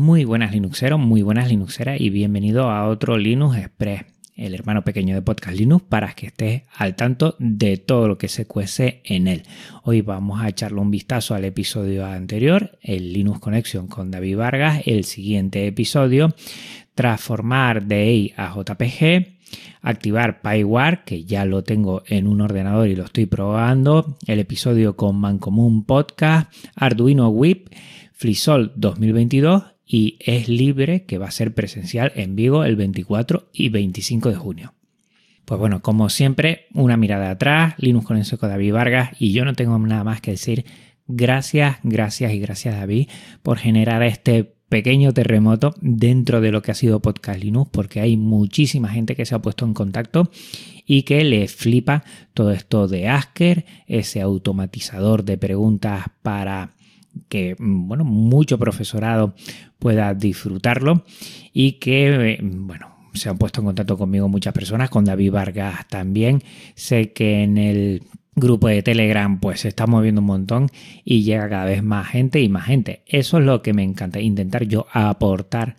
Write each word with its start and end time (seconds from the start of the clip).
Muy 0.00 0.24
buenas 0.24 0.52
Linuxeros, 0.52 1.00
muy 1.00 1.22
buenas 1.22 1.48
Linuxeras 1.48 2.00
y 2.00 2.10
bienvenido 2.10 2.70
a 2.70 2.86
otro 2.86 3.18
Linux 3.18 3.56
Express, 3.56 4.04
el 4.36 4.54
hermano 4.54 4.84
pequeño 4.84 5.16
de 5.16 5.22
Podcast 5.22 5.58
Linux, 5.58 5.86
para 5.88 6.14
que 6.14 6.28
estés 6.28 6.62
al 6.76 6.94
tanto 6.94 7.34
de 7.40 7.78
todo 7.78 8.06
lo 8.06 8.16
que 8.16 8.28
se 8.28 8.46
cuece 8.46 9.00
en 9.02 9.26
él. 9.26 9.42
Hoy 9.82 10.02
vamos 10.02 10.40
a 10.40 10.48
echarle 10.48 10.80
un 10.80 10.92
vistazo 10.92 11.34
al 11.34 11.44
episodio 11.44 12.06
anterior, 12.06 12.78
el 12.80 13.12
Linux 13.12 13.40
Connection 13.40 13.88
con 13.88 14.12
David 14.12 14.36
Vargas, 14.36 14.82
el 14.86 15.02
siguiente 15.02 15.66
episodio, 15.66 16.32
transformar 16.94 17.86
de 17.86 18.32
a 18.36 18.54
JPG, 18.54 19.40
activar 19.82 20.42
PyWare, 20.42 21.00
que 21.06 21.24
ya 21.24 21.44
lo 21.44 21.64
tengo 21.64 22.04
en 22.06 22.28
un 22.28 22.40
ordenador 22.40 22.86
y 22.86 22.94
lo 22.94 23.02
estoy 23.02 23.26
probando, 23.26 24.16
el 24.28 24.38
episodio 24.38 24.94
con 24.94 25.16
Mancomun 25.16 25.82
Podcast, 25.82 26.52
Arduino 26.76 27.30
Whip, 27.30 27.74
FreeSol 28.12 28.70
2022 28.76 29.77
y 29.88 30.18
es 30.20 30.48
libre 30.48 31.04
que 31.04 31.16
va 31.16 31.28
a 31.28 31.32
ser 31.32 31.54
presencial 31.54 32.12
en 32.14 32.36
Vigo 32.36 32.64
el 32.64 32.76
24 32.76 33.48
y 33.52 33.70
25 33.70 34.28
de 34.28 34.36
junio. 34.36 34.74
Pues 35.46 35.58
bueno, 35.58 35.80
como 35.80 36.10
siempre, 36.10 36.66
una 36.74 36.98
mirada 36.98 37.30
atrás, 37.30 37.74
Linux 37.78 38.06
con 38.06 38.18
el 38.18 38.26
seco 38.26 38.46
David 38.46 38.74
Vargas 38.74 39.10
y 39.18 39.32
yo 39.32 39.46
no 39.46 39.54
tengo 39.54 39.78
nada 39.78 40.04
más 40.04 40.20
que 40.20 40.32
decir. 40.32 40.66
Gracias, 41.06 41.78
gracias 41.82 42.34
y 42.34 42.38
gracias 42.38 42.76
David 42.76 43.08
por 43.42 43.56
generar 43.56 44.02
este 44.02 44.58
pequeño 44.68 45.14
terremoto 45.14 45.74
dentro 45.80 46.42
de 46.42 46.52
lo 46.52 46.60
que 46.60 46.72
ha 46.72 46.74
sido 46.74 47.00
Podcast 47.00 47.42
Linux, 47.42 47.70
porque 47.72 48.00
hay 48.00 48.18
muchísima 48.18 48.90
gente 48.90 49.16
que 49.16 49.24
se 49.24 49.34
ha 49.34 49.40
puesto 49.40 49.64
en 49.64 49.72
contacto 49.72 50.30
y 50.84 51.04
que 51.04 51.24
le 51.24 51.48
flipa 51.48 52.04
todo 52.34 52.52
esto 52.52 52.88
de 52.88 53.08
Asker, 53.08 53.64
ese 53.86 54.20
automatizador 54.20 55.24
de 55.24 55.38
preguntas 55.38 56.04
para 56.22 56.74
que 57.28 57.56
mm, 57.58 57.88
bueno, 57.88 58.04
mucho 58.04 58.58
profesorado 58.58 59.34
pueda 59.78 60.14
disfrutarlo 60.14 61.04
y 61.52 61.72
que 61.72 62.32
eh, 62.32 62.38
bueno, 62.42 62.96
se 63.14 63.28
han 63.28 63.38
puesto 63.38 63.60
en 63.60 63.66
contacto 63.66 63.98
conmigo 63.98 64.28
muchas 64.28 64.52
personas, 64.52 64.90
con 64.90 65.04
David 65.04 65.32
Vargas 65.32 65.86
también. 65.88 66.42
Sé 66.74 67.12
que 67.12 67.42
en 67.42 67.58
el 67.58 68.02
grupo 68.34 68.68
de 68.68 68.82
Telegram 68.82 69.40
pues 69.40 69.60
se 69.60 69.68
está 69.68 69.86
moviendo 69.86 70.20
un 70.20 70.26
montón 70.26 70.70
y 71.04 71.22
llega 71.22 71.48
cada 71.48 71.64
vez 71.64 71.82
más 71.82 72.08
gente 72.08 72.40
y 72.40 72.48
más 72.48 72.66
gente. 72.66 73.02
Eso 73.06 73.38
es 73.38 73.44
lo 73.44 73.62
que 73.62 73.74
me 73.74 73.82
encanta, 73.82 74.20
intentar 74.20 74.64
yo 74.64 74.86
aportar 74.92 75.76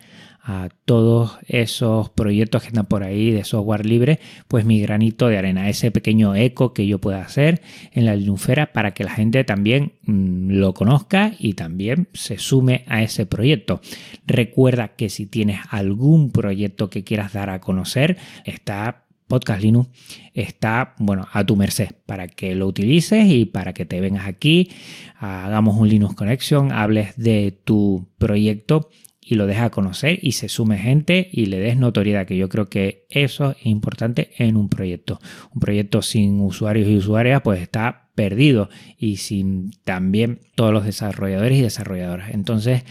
a 0.52 0.70
todos 0.86 1.38
esos 1.48 2.10
proyectos 2.10 2.64
que 2.64 2.70
están 2.70 2.88
por 2.88 3.04
ahí 3.04 3.30
de 3.30 3.44
software 3.44 3.86
libre, 3.86 4.20
pues 4.48 4.66
mi 4.66 4.82
granito 4.82 5.28
de 5.28 5.38
arena, 5.38 5.70
ese 5.70 5.92
pequeño 5.92 6.34
eco 6.34 6.74
que 6.74 6.88
yo 6.88 6.98
pueda 6.98 7.22
hacer 7.22 7.62
en 7.92 8.06
la 8.06 8.16
linufera 8.16 8.74
para 8.74 8.96
que 8.96 9.04
la 9.04 9.12
gente 9.12 9.44
también 9.44 9.94
mm, 10.08 10.54
lo 10.54 10.74
conozca 10.74 11.34
y 11.38 11.54
también 11.54 12.08
se 12.14 12.40
sume 12.40 12.84
a 12.88 13.04
ese 13.04 13.28
proyecto. 13.28 13.80
Recuerda 14.26 14.96
que 14.96 15.10
si 15.10 15.28
tienes 15.28 15.60
algún 15.70 16.32
proyecto 16.32 16.90
que 16.90 17.04
quieras 17.04 17.32
dar 17.32 17.52
a 17.52 17.62
conocer, 17.62 18.18
está 18.44 19.06
Podcast 19.28 19.62
Linux 19.62 19.90
está 20.34 20.96
bueno 20.98 21.28
a 21.32 21.46
tu 21.46 21.56
merced 21.56 21.90
para 22.08 22.28
que 22.28 22.56
lo 22.56 22.66
utilices 22.66 23.28
y 23.28 23.46
para 23.46 23.74
que 23.74 23.86
te 23.86 24.02
vengas 24.02 24.26
aquí, 24.26 24.72
hagamos 25.20 25.78
un 25.78 25.88
Linux 25.88 26.16
Connection, 26.16 26.72
hables 26.72 27.16
de 27.16 27.56
tu 27.64 28.08
proyecto 28.18 28.90
y 29.30 29.36
lo 29.36 29.46
deja 29.46 29.70
conocer 29.70 30.18
y 30.24 30.32
se 30.32 30.50
sume 30.50 30.80
gente 30.80 31.30
y 31.32 31.46
le 31.46 31.60
des 31.60 31.78
notoriedad, 31.78 32.26
que 32.26 32.36
yo 32.36 32.50
creo 32.50 32.68
que 32.68 33.06
eso 33.12 33.52
es 33.52 33.68
importante 33.68 34.32
en 34.40 34.58
un 34.58 34.70
proyecto. 34.70 35.20
Un 35.54 35.62
proyecto 35.62 36.02
sin 36.02 36.42
usuarios 36.42 36.88
y 36.88 36.98
usuarias 36.98 37.44
pues 37.44 37.62
está 37.62 38.10
perdido 38.16 38.70
y 38.98 39.18
sin 39.18 39.70
también 39.84 40.40
todos 40.56 40.74
los 40.74 40.84
desarrolladores 40.84 41.60
y 41.60 41.62
desarrolladoras. 41.62 42.32
Entonces, 42.32 42.84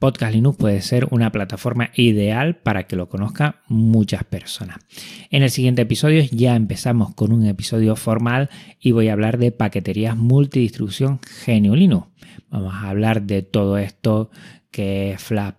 Podcast 0.00 0.34
Linux 0.34 0.58
puede 0.58 0.82
ser 0.82 1.06
una 1.12 1.30
plataforma 1.30 1.90
ideal 1.94 2.56
para 2.56 2.88
que 2.88 2.96
lo 2.96 3.08
conozcan 3.08 3.54
muchas 3.68 4.24
personas. 4.24 4.78
En 5.30 5.44
el 5.44 5.50
siguiente 5.50 5.82
episodio 5.82 6.24
ya 6.32 6.56
empezamos 6.56 7.14
con 7.14 7.30
un 7.30 7.46
episodio 7.46 7.94
formal 7.94 8.50
y 8.80 8.90
voy 8.90 9.06
a 9.06 9.12
hablar 9.12 9.38
de 9.38 9.52
paqueterías 9.52 10.16
multidistribución 10.16 11.20
GNU 11.46 11.76
Linux. 11.76 12.08
Vamos 12.50 12.74
a 12.74 12.90
hablar 12.90 13.22
de 13.22 13.42
todo 13.42 13.78
esto 13.78 14.32
que 14.72 15.12
es 15.12 15.22
Flash 15.22 15.54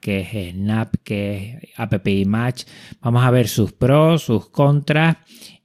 que 0.00 0.20
es 0.20 0.54
Snap, 0.54 0.94
que 1.02 1.58
es 1.62 1.80
API 1.80 2.24
Match. 2.26 2.64
Vamos 3.00 3.24
a 3.24 3.30
ver 3.30 3.48
sus 3.48 3.72
pros, 3.72 4.22
sus 4.22 4.48
contras. 4.50 5.16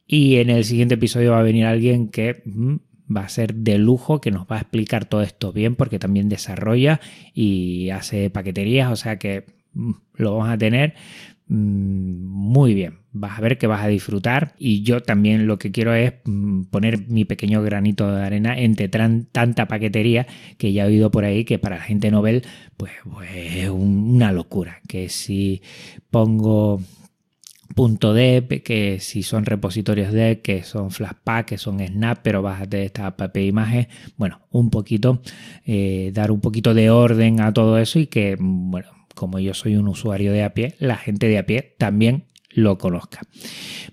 Y 0.07 0.37
en 0.37 0.49
el 0.49 0.63
siguiente 0.63 0.95
episodio 0.95 1.31
va 1.31 1.39
a 1.39 1.43
venir 1.43 1.65
alguien 1.65 2.07
que 2.07 2.41
mm, 2.45 2.75
va 3.15 3.21
a 3.21 3.29
ser 3.29 3.53
de 3.53 3.77
lujo, 3.77 4.21
que 4.21 4.31
nos 4.31 4.47
va 4.47 4.57
a 4.57 4.61
explicar 4.61 5.05
todo 5.05 5.21
esto 5.21 5.51
bien, 5.51 5.75
porque 5.75 5.99
también 5.99 6.29
desarrolla 6.29 6.99
y 7.33 7.89
hace 7.89 8.29
paqueterías, 8.29 8.91
o 8.91 8.95
sea 8.95 9.19
que 9.19 9.45
mm, 9.73 9.91
lo 10.15 10.37
vamos 10.37 10.49
a 10.49 10.57
tener 10.57 10.95
muy 11.49 12.75
bien. 12.75 12.99
Vas 13.11 13.39
a 13.39 13.41
ver 13.41 13.57
que 13.57 13.65
vas 13.65 13.83
a 13.83 13.87
disfrutar 13.87 14.53
y 14.59 14.83
yo 14.83 15.01
también 15.01 15.47
lo 15.47 15.57
que 15.57 15.71
quiero 15.71 15.95
es 15.95 16.13
mm, 16.25 16.65
poner 16.65 17.07
mi 17.07 17.25
pequeño 17.25 17.63
granito 17.63 18.11
de 18.11 18.23
arena 18.23 18.57
entre 18.57 18.87
tanta 18.87 19.67
paquetería 19.67 20.27
que 20.59 20.73
ya 20.73 20.83
he 20.83 20.87
oído 20.87 21.09
por 21.09 21.25
ahí 21.25 21.43
que 21.45 21.57
para 21.57 21.77
la 21.77 21.81
gente 21.81 22.11
novel 22.11 22.43
pues, 22.77 22.91
pues 23.11 23.29
es 23.33 23.69
una 23.69 24.31
locura. 24.31 24.79
Que 24.87 25.09
si 25.09 25.63
pongo 26.11 26.81
punto 27.75 28.13
que 28.13 28.97
si 28.99 29.23
son 29.23 29.45
repositorios 29.45 30.11
de, 30.11 30.41
que 30.41 30.63
son 30.63 30.91
Flashpack, 30.91 31.47
que 31.47 31.57
son 31.57 31.79
Snap, 31.79 32.19
pero 32.21 32.41
bájate 32.41 32.83
esta 32.83 33.07
app 33.07 33.37
imagen, 33.37 33.87
bueno, 34.17 34.41
un 34.51 34.69
poquito, 34.69 35.21
eh, 35.65 36.11
dar 36.13 36.31
un 36.31 36.41
poquito 36.41 36.73
de 36.73 36.89
orden 36.89 37.41
a 37.41 37.53
todo 37.53 37.77
eso 37.77 37.99
y 37.99 38.07
que, 38.07 38.37
bueno, 38.39 38.98
como 39.19 39.37
yo 39.39 39.53
soy 39.53 39.75
un 39.75 39.89
usuario 39.89 40.31
de 40.31 40.43
a 40.43 40.53
pie, 40.53 40.75
la 40.79 40.95
gente 40.95 41.27
de 41.27 41.37
a 41.37 41.45
pie 41.45 41.75
también 41.77 42.23
lo 42.51 42.77
conozca. 42.77 43.19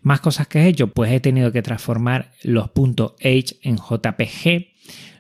Más 0.03 0.21
cosas 0.21 0.47
que 0.47 0.61
he 0.61 0.69
hecho, 0.69 0.87
pues 0.87 1.11
he 1.11 1.19
tenido 1.19 1.51
que 1.51 1.63
transformar 1.63 2.31
los 2.45 2.71
.h 2.71 3.57
en 3.63 3.77
JPG. 3.77 4.69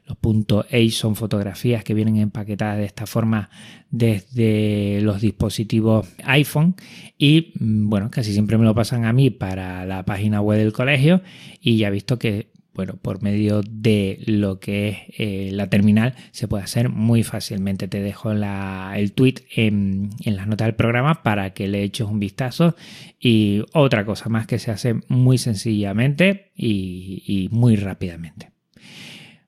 Los 0.06 0.65
.h 0.71 0.91
son 0.93 1.17
fotografías 1.17 1.83
que 1.83 1.93
vienen 1.93 2.19
empaquetadas 2.19 2.78
de 2.78 2.84
esta 2.84 3.06
forma 3.06 3.50
desde 3.91 5.00
los 5.03 5.21
dispositivos 5.21 6.06
iPhone 6.23 6.77
y 7.19 7.53
mm, 7.59 7.88
bueno, 7.88 8.09
casi 8.09 8.33
siempre 8.33 8.59
me 8.59 8.65
lo 8.65 8.77
pasan 8.77 9.05
a 9.06 9.12
mí 9.12 9.31
para 9.31 9.84
la 9.87 10.05
página 10.05 10.41
web 10.41 10.59
del 10.59 10.73
colegio 10.73 11.21
y 11.61 11.78
ya 11.78 11.88
he 11.88 11.91
visto 11.91 12.17
que 12.17 12.53
bueno, 12.76 12.97
por 13.00 13.22
medio 13.22 13.62
de 13.62 14.20
lo 14.26 14.60
que 14.60 14.88
es 14.88 14.98
eh, 15.19 15.50
la 15.50 15.70
terminal 15.70 16.14
se 16.31 16.47
puede 16.47 16.64
hacer 16.64 16.91
muy 16.91 17.22
fácilmente. 17.22 17.88
Te 17.88 18.03
dejo 18.03 18.32
el 18.32 19.12
tweet 19.12 19.47
en, 19.54 20.10
las 20.26 20.47
notas 20.47 20.66
del 20.66 20.75
programa 20.75 21.22
para 21.22 21.54
que 21.54 21.69
le 21.69 21.82
eches 21.82 22.06
un 22.06 22.20
vistazo. 22.20 22.76
Y 23.19 23.62
otra 23.72 24.04
cosa 24.04 24.28
más 24.28 24.47
que 24.47 24.59
se 24.59 24.70
hace 24.70 25.00
muy 25.09 25.38
sencillamente 25.38 26.53
y, 26.54 27.48
muy 27.50 27.76
rápidamente. 27.76 28.50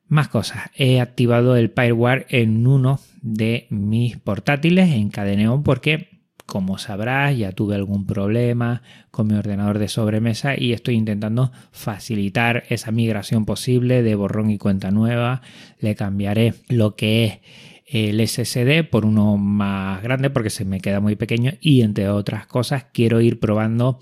Más 0.07 0.29
cosas. 0.29 0.71
He 0.75 1.01
activado 1.01 1.55
el 1.55 1.69
Fireware 1.69 2.27
en 2.31 2.67
uno 2.67 2.99
de 3.21 3.67
mis 3.69 4.17
portátiles 4.17 4.91
en 4.91 5.11
Cadeneon 5.11 5.63
porque 5.63 6.18
como 6.49 6.79
sabrás, 6.79 7.37
ya 7.37 7.53
tuve 7.53 7.75
algún 7.75 8.07
problema 8.07 8.81
con 9.11 9.27
mi 9.27 9.35
ordenador 9.35 9.79
de 9.79 9.87
sobremesa 9.87 10.59
y 10.59 10.73
estoy 10.73 10.95
intentando 10.95 11.53
facilitar 11.73 12.65
esa 12.71 12.91
migración 12.91 13.45
posible 13.45 14.03
de 14.03 14.15
borrón 14.15 14.49
y 14.51 14.57
cuenta 14.57 14.91
nueva. 14.91 15.43
Le 15.79 15.95
cambiaré 15.95 16.55
lo 16.71 16.97
que 16.97 17.27
es 17.27 17.39
el 17.85 18.27
SSD 18.27 18.89
por 18.91 19.05
uno 19.05 19.37
más 19.37 20.03
grande 20.03 20.31
porque 20.31 20.49
se 20.49 20.65
me 20.65 20.81
queda 20.81 21.01
muy 21.01 21.17
pequeño 21.17 21.53
y 21.61 21.83
entre 21.83 22.09
otras 22.09 22.47
cosas 22.47 22.87
quiero 22.95 23.21
ir 23.21 23.41
probando 23.41 23.99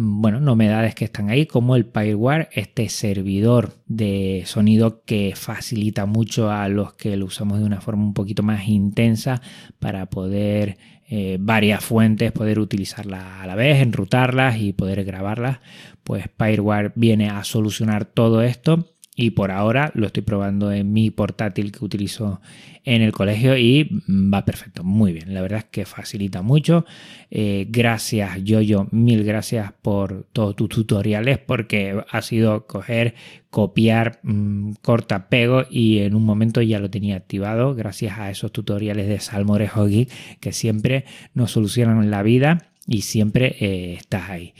bueno, 0.00 0.38
novedades 0.38 0.94
que 0.94 1.06
están 1.06 1.28
ahí 1.28 1.46
como 1.46 1.74
el 1.74 1.84
Fireware, 1.84 2.48
este 2.52 2.88
servidor 2.88 3.74
de 3.86 4.44
sonido 4.46 5.02
que 5.04 5.32
facilita 5.34 6.06
mucho 6.06 6.52
a 6.52 6.68
los 6.68 6.92
que 6.92 7.16
lo 7.16 7.26
usamos 7.26 7.58
de 7.58 7.64
una 7.64 7.80
forma 7.80 8.04
un 8.04 8.14
poquito 8.14 8.44
más 8.44 8.68
intensa 8.68 9.42
para 9.80 10.06
poder 10.06 10.78
eh, 11.08 11.38
varias 11.40 11.84
fuentes, 11.84 12.30
poder 12.30 12.60
utilizarlas 12.60 13.42
a 13.42 13.46
la 13.48 13.56
vez, 13.56 13.82
enrutarlas 13.82 14.60
y 14.60 14.72
poder 14.72 15.02
grabarlas, 15.02 15.58
pues 16.04 16.30
Fireware 16.38 16.92
viene 16.94 17.28
a 17.30 17.42
solucionar 17.42 18.04
todo 18.04 18.42
esto 18.42 18.86
y 19.20 19.30
por 19.30 19.50
ahora 19.50 19.90
lo 19.96 20.06
estoy 20.06 20.22
probando 20.22 20.70
en 20.70 20.92
mi 20.92 21.10
portátil 21.10 21.72
que 21.72 21.84
utilizo 21.84 22.40
en 22.84 23.02
el 23.02 23.10
colegio 23.10 23.58
y 23.58 23.90
va 24.08 24.44
perfecto, 24.44 24.84
muy 24.84 25.12
bien, 25.12 25.34
la 25.34 25.42
verdad 25.42 25.58
es 25.58 25.64
que 25.64 25.84
facilita 25.86 26.40
mucho. 26.40 26.86
Eh, 27.32 27.66
gracias 27.68 28.44
Yoyo, 28.44 28.86
mil 28.92 29.24
gracias 29.24 29.72
por 29.82 30.28
todos 30.32 30.54
tus 30.54 30.68
tutoriales 30.68 31.38
porque 31.38 32.00
ha 32.08 32.22
sido 32.22 32.68
coger, 32.68 33.16
copiar, 33.50 34.20
mm, 34.22 34.74
corta, 34.82 35.28
pego 35.28 35.64
y 35.68 35.98
en 35.98 36.14
un 36.14 36.24
momento 36.24 36.62
ya 36.62 36.78
lo 36.78 36.88
tenía 36.88 37.16
activado 37.16 37.74
gracias 37.74 38.20
a 38.20 38.30
esos 38.30 38.52
tutoriales 38.52 39.08
de 39.08 39.18
Salmorejo 39.18 39.86
Geek 39.86 40.38
que 40.38 40.52
siempre 40.52 41.06
nos 41.34 41.50
solucionan 41.50 42.08
la 42.12 42.22
vida 42.22 42.70
y 42.86 43.00
siempre 43.00 43.56
eh, 43.58 43.94
estás 43.94 44.30
ahí. 44.30 44.54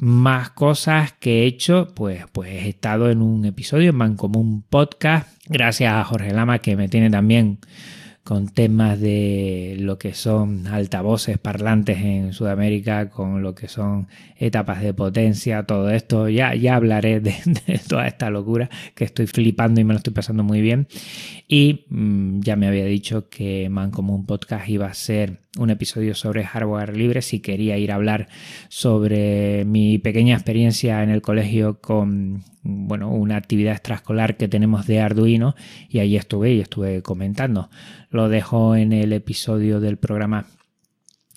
Más 0.00 0.50
cosas 0.50 1.12
que 1.12 1.42
he 1.42 1.46
hecho, 1.46 1.92
pues, 1.94 2.24
pues 2.32 2.50
he 2.50 2.68
estado 2.68 3.10
en 3.10 3.20
un 3.20 3.44
episodio 3.44 3.90
en 3.90 3.96
Mancomún 3.96 4.62
Podcast, 4.62 5.28
gracias 5.46 5.92
a 5.92 6.04
Jorge 6.04 6.32
Lama 6.32 6.60
que 6.60 6.76
me 6.76 6.88
tiene 6.88 7.10
también 7.10 7.58
con 8.28 8.46
temas 8.46 9.00
de 9.00 9.76
lo 9.78 9.96
que 9.96 10.12
son 10.12 10.66
altavoces 10.66 11.38
parlantes 11.38 11.96
en 11.96 12.34
Sudamérica, 12.34 13.08
con 13.08 13.40
lo 13.40 13.54
que 13.54 13.68
son 13.68 14.06
etapas 14.36 14.82
de 14.82 14.92
potencia, 14.92 15.62
todo 15.62 15.88
esto. 15.88 16.28
Ya, 16.28 16.54
ya 16.54 16.76
hablaré 16.76 17.20
de, 17.20 17.34
toda 17.88 18.06
esta 18.06 18.28
locura 18.28 18.68
que 18.94 19.04
estoy 19.04 19.28
flipando 19.28 19.80
y 19.80 19.84
me 19.84 19.94
lo 19.94 19.96
estoy 19.96 20.12
pasando 20.12 20.42
muy 20.42 20.60
bien. 20.60 20.88
Y 21.48 21.86
mm, 21.88 22.40
ya 22.40 22.56
me 22.56 22.68
había 22.68 22.84
dicho 22.84 23.30
que 23.30 23.70
Man 23.70 23.92
un 23.96 24.26
Podcast 24.26 24.68
iba 24.68 24.84
a 24.88 24.92
ser 24.92 25.40
un 25.56 25.70
episodio 25.70 26.14
sobre 26.14 26.44
hardware 26.44 26.94
libre 26.94 27.22
si 27.22 27.40
quería 27.40 27.78
ir 27.78 27.92
a 27.92 27.94
hablar 27.94 28.28
sobre 28.68 29.64
mi 29.64 29.98
pequeña 29.98 30.34
experiencia 30.34 31.02
en 31.02 31.08
el 31.08 31.22
colegio 31.22 31.80
con 31.80 32.44
bueno, 32.62 33.10
una 33.10 33.36
actividad 33.36 33.72
extraescolar 33.72 34.36
que 34.36 34.48
tenemos 34.48 34.86
de 34.86 35.00
Arduino 35.00 35.54
y 35.88 36.00
ahí 36.00 36.16
estuve 36.16 36.52
y 36.52 36.60
estuve 36.60 37.02
comentando. 37.02 37.70
Lo 38.18 38.28
dejo 38.28 38.74
en 38.74 38.92
el 38.92 39.12
episodio 39.12 39.78
del 39.78 39.96
programa. 39.96 40.46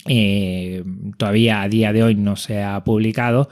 Eh, 0.08 0.84
todavía 1.16 1.62
a 1.62 1.70
día 1.70 1.94
de 1.94 2.02
hoy 2.02 2.16
no 2.16 2.36
se 2.38 2.64
ha 2.64 2.84
publicado, 2.84 3.50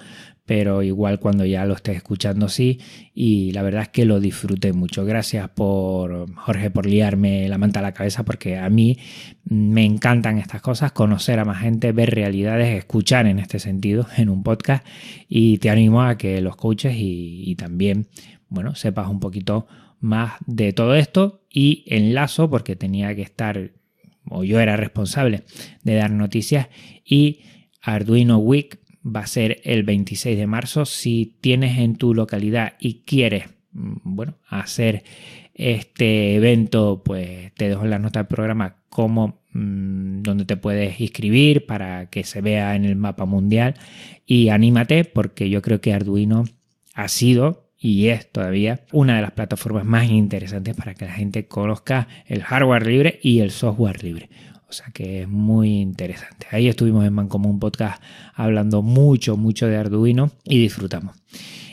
pero 0.47 0.81
igual 0.81 1.19
cuando 1.19 1.45
ya 1.45 1.63
lo 1.65 1.75
estés 1.75 1.97
escuchando 1.97 2.49
sí 2.49 2.79
y 3.13 3.51
la 3.51 3.61
verdad 3.61 3.83
es 3.83 3.89
que 3.89 4.05
lo 4.05 4.19
disfruté 4.19 4.73
mucho. 4.73 5.05
Gracias 5.05 5.47
por 5.47 6.33
Jorge 6.37 6.71
por 6.71 6.87
liarme 6.87 7.47
la 7.47 7.59
manta 7.59 7.81
a 7.81 7.83
la 7.83 7.93
cabeza 7.93 8.25
porque 8.25 8.57
a 8.57 8.67
mí 8.71 8.97
me 9.43 9.85
encantan 9.85 10.39
estas 10.39 10.63
cosas, 10.63 10.91
conocer 10.91 11.37
a 11.37 11.45
más 11.45 11.59
gente, 11.59 11.91
ver 11.91 12.09
realidades, 12.09 12.75
escuchar 12.75 13.27
en 13.27 13.37
este 13.37 13.59
sentido 13.59 14.07
en 14.17 14.29
un 14.29 14.41
podcast 14.41 14.83
y 15.27 15.59
te 15.59 15.69
animo 15.69 16.01
a 16.01 16.17
que 16.17 16.41
los 16.41 16.53
escuches 16.53 16.95
y, 16.95 17.43
y 17.45 17.55
también, 17.57 18.07
bueno, 18.47 18.73
sepas 18.73 19.07
un 19.07 19.19
poquito 19.19 19.67
más 19.99 20.33
de 20.47 20.73
todo 20.73 20.95
esto 20.95 21.38
y 21.49 21.83
enlazo 21.87 22.49
porque 22.49 22.75
tenía 22.75 23.15
que 23.15 23.21
estar 23.21 23.71
o 24.29 24.43
yo 24.43 24.59
era 24.59 24.77
responsable 24.77 25.43
de 25.83 25.95
dar 25.95 26.11
noticias 26.11 26.67
y 27.03 27.41
Arduino 27.81 28.37
Week 28.37 28.79
va 29.05 29.21
a 29.21 29.27
ser 29.27 29.61
el 29.63 29.83
26 29.83 30.37
de 30.37 30.47
marzo. 30.47 30.85
Si 30.85 31.37
tienes 31.41 31.77
en 31.79 31.95
tu 31.95 32.13
localidad 32.13 32.73
y 32.79 33.01
quieres, 33.05 33.45
mm, 33.71 33.97
bueno, 34.03 34.35
hacer 34.47 35.03
este 35.53 36.35
evento, 36.35 37.01
pues 37.03 37.53
te 37.55 37.69
dejo 37.69 37.83
en 37.83 37.89
la 37.89 37.99
nota 37.99 38.19
del 38.19 38.27
programa 38.27 38.77
cómo, 38.89 39.41
mm, 39.53 40.21
donde 40.21 40.45
te 40.45 40.57
puedes 40.57 40.99
inscribir 41.01 41.65
para 41.65 42.09
que 42.09 42.23
se 42.23 42.41
vea 42.41 42.75
en 42.75 42.85
el 42.85 42.95
mapa 42.95 43.25
mundial 43.25 43.75
y 44.25 44.49
anímate 44.49 45.05
porque 45.05 45.49
yo 45.49 45.61
creo 45.61 45.81
que 45.81 45.93
Arduino 45.93 46.45
ha 46.93 47.07
sido 47.07 47.68
y 47.79 48.09
es 48.09 48.29
todavía 48.31 48.81
una 48.91 49.15
de 49.15 49.21
las 49.21 49.31
plataformas 49.31 49.85
más 49.85 50.09
interesantes 50.09 50.75
para 50.75 50.93
que 50.95 51.05
la 51.05 51.13
gente 51.13 51.47
conozca 51.47 52.07
el 52.27 52.43
hardware 52.43 52.85
libre 52.85 53.19
y 53.23 53.39
el 53.39 53.51
software 53.51 54.03
libre. 54.03 54.29
O 54.69 54.73
sea 54.73 54.87
que 54.93 55.23
es 55.23 55.27
muy 55.27 55.79
interesante. 55.79 56.45
Ahí 56.51 56.67
estuvimos 56.67 57.05
en 57.05 57.13
Mancomún 57.13 57.59
Podcast 57.59 58.03
hablando 58.35 58.83
mucho, 58.83 59.35
mucho 59.35 59.65
de 59.67 59.77
Arduino 59.77 60.31
y 60.43 60.59
disfrutamos. 60.61 61.15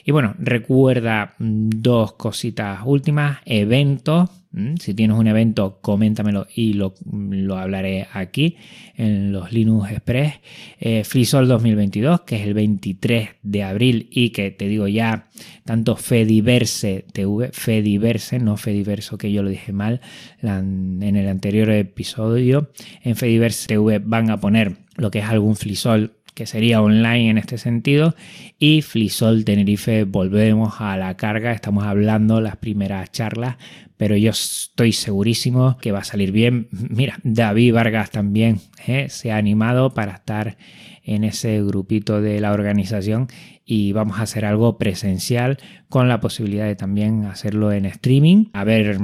Y 0.03 0.13
bueno, 0.13 0.35
recuerda 0.39 1.35
mm, 1.39 1.69
dos 1.75 2.13
cositas 2.13 2.81
últimas. 2.85 3.39
Eventos. 3.45 4.31
Mm, 4.57 4.77
si 4.81 4.95
tienes 4.95 5.19
un 5.19 5.27
evento, 5.27 5.81
coméntamelo 5.83 6.47
y 6.55 6.73
lo, 6.73 6.95
lo 7.13 7.59
hablaré 7.59 8.09
aquí 8.11 8.57
en 8.97 9.31
los 9.31 9.53
Linux 9.53 9.91
Express. 9.91 10.33
Eh, 10.81 11.05
FreeSol 11.05 11.47
2022, 11.47 12.23
que 12.23 12.37
es 12.37 12.47
el 12.47 12.55
23 12.55 13.29
de 13.43 13.63
abril 13.63 14.09
y 14.11 14.31
que 14.31 14.51
te 14.51 14.67
digo 14.67 14.89
ya, 14.89 15.29
tanto 15.67 15.95
Fediverse 15.95 17.05
TV, 17.13 17.51
Fediverse, 17.53 18.39
no 18.39 18.57
Fediverso, 18.57 19.19
que 19.19 19.31
yo 19.31 19.43
lo 19.43 19.51
dije 19.51 19.75
mal 19.75 20.01
en 20.41 21.03
el 21.03 21.29
anterior 21.29 21.71
episodio. 21.71 22.71
En 23.03 23.15
Fediverse 23.15 23.69
TV 23.69 23.99
van 23.99 24.31
a 24.31 24.41
poner 24.41 24.79
lo 24.97 25.11
que 25.11 25.19
es 25.19 25.27
algún 25.27 25.57
FreeSol 25.57 26.16
que 26.37 26.45
sería 26.45 26.83
online 26.83 27.31
en 27.31 27.39
este 27.39 27.57
sentido. 27.57 28.15
Y 28.59 28.83
Flisol 28.83 29.47
Tenerife, 29.47 30.05
volvemos 30.05 30.75
a 30.81 30.99
la 30.99 31.17
carga, 31.17 31.51
estamos 31.51 31.85
hablando 31.85 32.43
las 32.43 32.59
primeras 32.59 33.11
charlas, 33.11 33.57
pero 33.97 34.17
yo 34.17 34.33
estoy 34.33 34.93
segurísimo 34.93 35.79
que 35.79 35.93
va 35.93 36.01
a 36.01 36.05
salir 36.05 36.33
bien. 36.33 36.69
Mira, 36.71 37.19
David 37.25 37.73
Vargas 37.73 38.11
también 38.11 38.61
¿eh? 38.87 39.07
se 39.09 39.33
ha 39.33 39.39
animado 39.39 39.95
para 39.95 40.13
estar 40.13 40.59
en 41.03 41.25
ese 41.25 41.63
grupito 41.63 42.21
de 42.21 42.39
la 42.39 42.53
organización 42.53 43.29
y 43.65 43.93
vamos 43.93 44.19
a 44.19 44.25
hacer 44.25 44.45
algo 44.45 44.77
presencial 44.77 45.57
con 45.89 46.07
la 46.07 46.21
posibilidad 46.21 46.67
de 46.67 46.77
también 46.77 47.25
hacerlo 47.25 47.73
en 47.73 47.87
streaming. 47.87 48.51
A 48.53 48.65
ver 48.65 48.99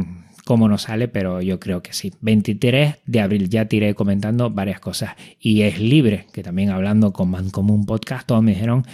cómo 0.44 0.68
nos 0.68 0.82
sale, 0.82 1.08
pero 1.08 1.40
yo 1.40 1.60
creo 1.60 1.82
que 1.82 1.92
sí. 1.92 2.12
23 2.20 2.96
de 3.06 3.20
abril 3.20 3.48
ya 3.48 3.66
te 3.66 3.76
iré 3.76 3.94
comentando 3.94 4.50
varias 4.50 4.80
cosas. 4.80 5.12
Y 5.38 5.62
es 5.62 5.80
libre, 5.80 6.26
que 6.32 6.42
también 6.42 6.70
hablando 6.70 7.12
con 7.12 7.30
Mancomún 7.30 7.86
Podcast, 7.86 8.26
todos 8.26 8.42
me 8.42 8.52
dijeron 8.52 8.84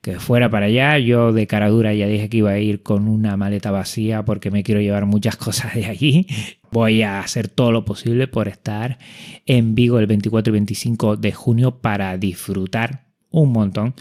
que 0.00 0.18
fuera 0.18 0.50
para 0.50 0.66
allá. 0.66 0.98
Yo 0.98 1.32
de 1.32 1.46
cara 1.46 1.68
dura 1.68 1.94
ya 1.94 2.06
dije 2.06 2.28
que 2.28 2.38
iba 2.38 2.50
a 2.50 2.58
ir 2.58 2.82
con 2.82 3.08
una 3.08 3.36
maleta 3.36 3.70
vacía 3.70 4.24
porque 4.24 4.50
me 4.50 4.62
quiero 4.62 4.80
llevar 4.80 5.06
muchas 5.06 5.36
cosas 5.36 5.74
de 5.74 5.86
allí. 5.86 6.26
Voy 6.70 7.02
a 7.02 7.20
hacer 7.20 7.48
todo 7.48 7.72
lo 7.72 7.84
posible 7.84 8.28
por 8.28 8.48
estar 8.48 8.98
en 9.46 9.74
Vigo 9.74 9.98
el 9.98 10.06
24 10.06 10.50
y 10.50 10.52
25 10.52 11.16
de 11.16 11.32
junio 11.32 11.80
para 11.80 12.16
disfrutar 12.16 13.06
un 13.30 13.52
montón 13.52 13.94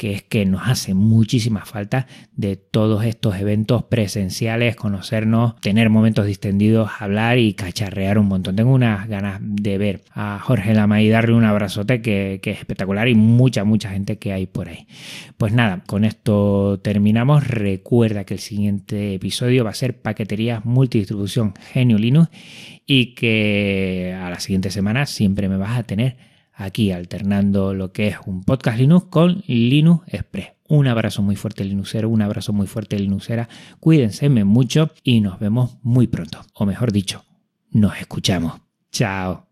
que 0.00 0.14
es 0.14 0.22
que 0.22 0.46
nos 0.46 0.62
hace 0.66 0.94
muchísima 0.94 1.66
falta 1.66 2.06
de 2.32 2.56
todos 2.56 3.04
estos 3.04 3.36
eventos 3.36 3.84
presenciales, 3.84 4.74
conocernos, 4.74 5.60
tener 5.60 5.90
momentos 5.90 6.24
distendidos, 6.24 6.90
hablar 7.00 7.36
y 7.36 7.52
cacharrear 7.52 8.18
un 8.18 8.24
montón. 8.24 8.56
Tengo 8.56 8.72
unas 8.72 9.06
ganas 9.08 9.40
de 9.42 9.76
ver 9.76 10.00
a 10.14 10.38
Jorge 10.38 10.72
Lama 10.72 11.02
y 11.02 11.10
darle 11.10 11.34
un 11.34 11.44
abrazote 11.44 12.00
que, 12.00 12.40
es 12.42 12.58
espectacular 12.58 13.08
y 13.08 13.14
mucha, 13.14 13.64
mucha 13.64 13.90
gente 13.90 14.16
que 14.16 14.32
hay 14.32 14.46
por 14.46 14.70
ahí. 14.70 14.86
Pues 15.36 15.52
nada, 15.52 15.82
con 15.86 16.06
esto 16.06 16.80
terminamos. 16.82 17.46
Recuerda 17.46 18.24
que 18.24 18.32
el 18.32 18.40
siguiente 18.40 19.16
episodio 19.16 19.64
va 19.64 19.70
a 19.70 19.74
ser 19.74 20.00
paquetería 20.00 20.62
multidistribución 20.64 21.52
Genio 21.72 21.98
Linux 21.98 22.30
y 22.86 23.14
que 23.14 24.18
a 24.18 24.30
la 24.30 24.40
siguiente 24.40 24.70
semana 24.70 25.04
siempre 25.04 25.50
me 25.50 25.58
vas 25.58 25.78
a 25.78 25.82
tener 25.82 26.16
aquí 26.54 26.92
alternando 26.92 27.74
lo 27.74 27.92
que 27.92 28.08
es 28.08 28.16
un 28.26 28.42
podcast 28.44 28.78
Linux 28.78 29.06
con 29.10 29.42
Linux 29.46 30.04
Express. 30.08 30.48
Un 30.68 30.86
abrazo 30.86 31.22
muy 31.22 31.34
fuerte 31.34 31.64
Linuxero, 31.64 32.08
un 32.08 32.22
abrazo 32.22 32.52
muy 32.52 32.66
fuerte 32.66 32.98
Linuxera. 32.98 33.48
Cuídense 33.80 34.28
mucho 34.28 34.90
y 35.02 35.20
nos 35.20 35.40
vemos 35.40 35.78
muy 35.82 36.06
pronto. 36.06 36.40
O 36.54 36.64
mejor 36.64 36.92
dicho, 36.92 37.24
nos 37.70 37.98
escuchamos. 37.98 38.60
Chao. 38.92 39.46